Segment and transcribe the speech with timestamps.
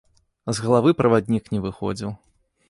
[0.59, 2.17] З галавы праваднік не выходзіў.